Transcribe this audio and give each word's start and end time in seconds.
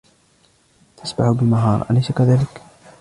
تسبح 0.97 1.29
بمهارة، 1.31 1.85
أليس 1.91 2.11
كذلك؟ 2.11 2.61